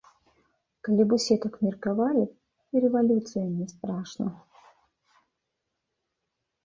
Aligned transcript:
Калі 0.87 1.03
б 1.09 1.17
усе 1.17 1.35
так 1.43 1.53
меркавалі, 1.65 2.23
і 2.75 2.83
рэвалюцыя 2.85 3.45
не 3.53 3.71
страшна. 3.75 4.33